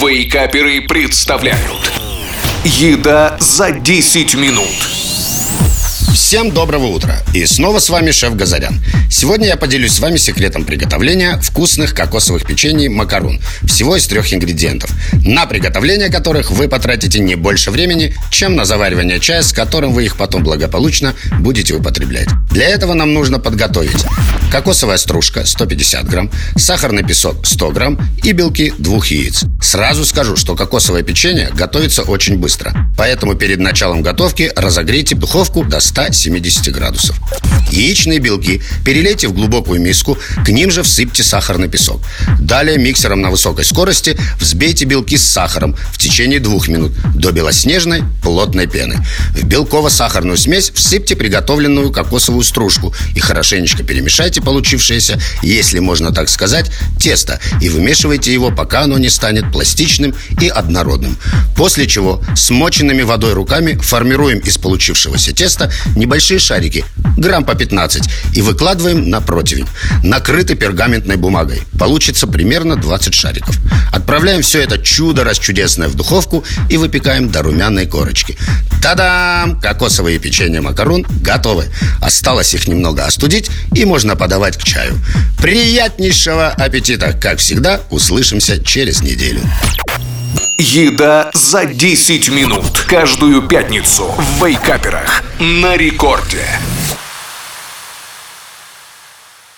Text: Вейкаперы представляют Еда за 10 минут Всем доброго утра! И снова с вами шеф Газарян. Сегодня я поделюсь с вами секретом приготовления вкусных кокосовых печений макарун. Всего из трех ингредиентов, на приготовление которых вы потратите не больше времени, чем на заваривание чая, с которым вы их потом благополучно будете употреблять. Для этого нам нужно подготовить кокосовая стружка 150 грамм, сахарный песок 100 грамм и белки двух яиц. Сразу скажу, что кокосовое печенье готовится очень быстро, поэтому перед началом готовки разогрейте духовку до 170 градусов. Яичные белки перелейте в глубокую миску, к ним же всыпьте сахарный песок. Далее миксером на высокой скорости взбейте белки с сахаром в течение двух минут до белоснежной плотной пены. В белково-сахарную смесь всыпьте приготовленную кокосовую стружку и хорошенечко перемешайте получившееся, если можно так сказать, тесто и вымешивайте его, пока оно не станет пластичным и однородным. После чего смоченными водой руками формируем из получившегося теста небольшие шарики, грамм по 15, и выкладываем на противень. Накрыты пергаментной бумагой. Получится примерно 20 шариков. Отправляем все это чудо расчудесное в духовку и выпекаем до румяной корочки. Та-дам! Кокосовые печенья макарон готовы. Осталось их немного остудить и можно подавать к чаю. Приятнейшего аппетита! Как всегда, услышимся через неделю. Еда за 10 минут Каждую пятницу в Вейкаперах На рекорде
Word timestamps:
Вейкаперы 0.00 0.80
представляют 0.80 1.92
Еда 2.64 3.36
за 3.38 3.70
10 3.70 4.34
минут 4.34 4.88
Всем 6.14 6.52
доброго 6.52 6.86
утра! 6.86 7.18
И 7.34 7.44
снова 7.44 7.80
с 7.80 7.90
вами 7.90 8.10
шеф 8.10 8.34
Газарян. 8.34 8.80
Сегодня 9.10 9.48
я 9.48 9.56
поделюсь 9.56 9.92
с 9.92 10.00
вами 10.00 10.16
секретом 10.16 10.64
приготовления 10.64 11.38
вкусных 11.42 11.94
кокосовых 11.94 12.46
печений 12.46 12.88
макарун. 12.88 13.40
Всего 13.66 13.96
из 13.96 14.06
трех 14.06 14.32
ингредиентов, 14.32 14.90
на 15.24 15.44
приготовление 15.44 16.08
которых 16.08 16.50
вы 16.50 16.68
потратите 16.68 17.18
не 17.18 17.34
больше 17.34 17.70
времени, 17.70 18.14
чем 18.30 18.56
на 18.56 18.64
заваривание 18.64 19.20
чая, 19.20 19.42
с 19.42 19.52
которым 19.52 19.92
вы 19.92 20.06
их 20.06 20.16
потом 20.16 20.44
благополучно 20.44 21.14
будете 21.40 21.74
употреблять. 21.74 22.28
Для 22.50 22.68
этого 22.68 22.94
нам 22.94 23.12
нужно 23.12 23.38
подготовить 23.38 24.06
кокосовая 24.50 24.98
стружка 24.98 25.46
150 25.46 26.08
грамм, 26.08 26.30
сахарный 26.56 27.04
песок 27.04 27.46
100 27.46 27.70
грамм 27.70 27.98
и 28.22 28.32
белки 28.32 28.72
двух 28.78 29.06
яиц. 29.06 29.44
Сразу 29.62 30.04
скажу, 30.04 30.36
что 30.36 30.56
кокосовое 30.56 31.02
печенье 31.02 31.50
готовится 31.54 32.02
очень 32.02 32.36
быстро, 32.36 32.90
поэтому 32.96 33.34
перед 33.34 33.60
началом 33.60 34.02
готовки 34.02 34.52
разогрейте 34.56 35.14
духовку 35.14 35.64
до 35.64 35.80
170 35.80 36.72
градусов. 36.74 37.16
Яичные 37.70 38.18
белки 38.18 38.60
перелейте 38.84 39.28
в 39.28 39.32
глубокую 39.32 39.80
миску, 39.80 40.18
к 40.44 40.48
ним 40.48 40.70
же 40.70 40.82
всыпьте 40.82 41.22
сахарный 41.22 41.68
песок. 41.68 42.00
Далее 42.40 42.78
миксером 42.78 43.20
на 43.20 43.30
высокой 43.30 43.64
скорости 43.64 44.18
взбейте 44.40 44.84
белки 44.84 45.16
с 45.16 45.24
сахаром 45.24 45.76
в 45.92 45.98
течение 45.98 46.40
двух 46.40 46.68
минут 46.68 46.92
до 47.14 47.30
белоснежной 47.30 48.02
плотной 48.22 48.66
пены. 48.66 49.04
В 49.34 49.44
белково-сахарную 49.44 50.36
смесь 50.36 50.70
всыпьте 50.74 51.14
приготовленную 51.14 51.92
кокосовую 51.92 52.42
стружку 52.42 52.92
и 53.14 53.20
хорошенечко 53.20 53.84
перемешайте 53.84 54.39
получившееся, 54.40 55.20
если 55.42 55.78
можно 55.78 56.12
так 56.12 56.28
сказать, 56.28 56.70
тесто 56.98 57.40
и 57.60 57.68
вымешивайте 57.68 58.32
его, 58.32 58.50
пока 58.50 58.82
оно 58.82 58.98
не 58.98 59.10
станет 59.10 59.50
пластичным 59.52 60.14
и 60.40 60.48
однородным. 60.48 61.16
После 61.56 61.86
чего 61.86 62.22
смоченными 62.36 63.02
водой 63.02 63.32
руками 63.34 63.74
формируем 63.74 64.38
из 64.38 64.58
получившегося 64.58 65.32
теста 65.32 65.72
небольшие 65.96 66.38
шарики, 66.38 66.84
грамм 67.16 67.44
по 67.44 67.54
15, 67.54 68.02
и 68.34 68.42
выкладываем 68.42 69.08
на 69.08 69.20
противень. 69.20 69.66
Накрыты 70.02 70.54
пергаментной 70.54 71.16
бумагой. 71.16 71.62
Получится 71.78 72.26
примерно 72.26 72.76
20 72.76 73.14
шариков. 73.14 73.56
Отправляем 73.92 74.42
все 74.42 74.62
это 74.62 74.78
чудо 74.78 75.24
расчудесное 75.24 75.88
в 75.88 75.94
духовку 75.94 76.44
и 76.68 76.76
выпекаем 76.76 77.30
до 77.30 77.42
румяной 77.42 77.86
корочки. 77.86 78.36
Та-дам! 78.80 79.60
Кокосовые 79.60 80.18
печенья 80.18 80.60
макарон 80.62 81.04
готовы. 81.22 81.66
Осталось 82.00 82.54
их 82.54 82.66
немного 82.66 83.04
остудить 83.04 83.50
и 83.74 83.84
можно 83.84 84.16
подавать 84.16 84.56
к 84.56 84.64
чаю. 84.64 84.98
Приятнейшего 85.38 86.48
аппетита! 86.48 87.12
Как 87.12 87.38
всегда, 87.38 87.80
услышимся 87.90 88.62
через 88.62 89.02
неделю. 89.02 89.40
Еда 90.58 91.30
за 91.32 91.64
10 91.64 92.28
минут 92.28 92.84
Каждую 92.86 93.48
пятницу 93.48 94.14
в 94.18 94.44
Вейкаперах 94.44 95.24
На 95.38 95.74
рекорде 95.74 96.44